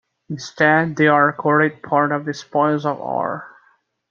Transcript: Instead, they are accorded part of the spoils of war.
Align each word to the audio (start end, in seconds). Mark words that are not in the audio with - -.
Instead, 0.31 0.95
they 0.95 1.05
are 1.07 1.29
accorded 1.29 1.83
part 1.83 2.11
of 2.11 2.25
the 2.25 2.33
spoils 2.33 2.87
of 2.87 2.97
war. 2.97 3.55